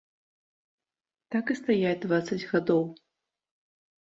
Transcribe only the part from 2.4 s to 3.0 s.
гадоў.